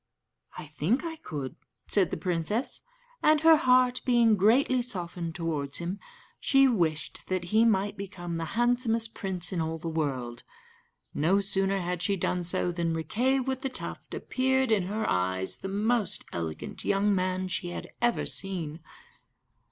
[0.57, 1.55] "I think I could,"
[1.87, 2.81] said the princess,
[3.21, 5.99] and her heart being greatly softened towards him,
[6.39, 10.41] she wished that he might become the handsomest prince in all the world.
[11.13, 15.59] No sooner had she done so than Riquet with the Tuft appeared in her eyes
[15.59, 18.79] the most elegant young man she had ever seen.